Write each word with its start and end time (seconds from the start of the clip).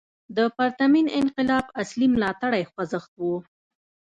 د 0.35 0.37
پرتمین 0.57 1.07
انقلاب 1.21 1.65
اصلي 1.81 2.07
ملاتړی 2.13 2.63
خوځښت 2.71 3.11
و. 3.19 3.23